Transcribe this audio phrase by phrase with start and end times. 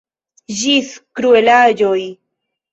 [0.61, 2.03] Ĝis kruelaĵoj.